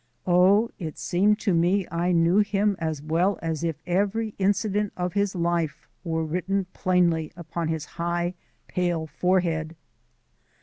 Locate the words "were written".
6.03-6.65